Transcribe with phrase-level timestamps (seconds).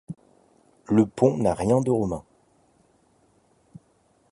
[0.89, 2.23] Le pont n'a rien de romain.